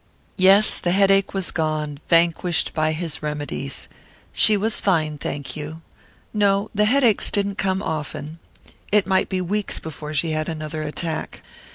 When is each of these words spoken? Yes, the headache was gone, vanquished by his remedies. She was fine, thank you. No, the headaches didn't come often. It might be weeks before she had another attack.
Yes, 0.37 0.79
the 0.79 0.93
headache 0.93 1.31
was 1.35 1.51
gone, 1.51 1.99
vanquished 2.09 2.73
by 2.73 2.91
his 2.91 3.21
remedies. 3.21 3.87
She 4.33 4.57
was 4.57 4.79
fine, 4.79 5.19
thank 5.19 5.55
you. 5.55 5.83
No, 6.33 6.71
the 6.73 6.85
headaches 6.85 7.29
didn't 7.29 7.59
come 7.59 7.83
often. 7.83 8.39
It 8.91 9.05
might 9.05 9.29
be 9.29 9.41
weeks 9.41 9.77
before 9.77 10.15
she 10.15 10.31
had 10.31 10.49
another 10.49 10.81
attack. 10.81 11.43